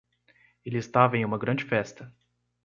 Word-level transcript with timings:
Ele 0.65 0.79
estava 0.79 1.15
em 1.15 1.23
uma 1.23 1.37
grande 1.37 1.63
festa. 1.63 2.11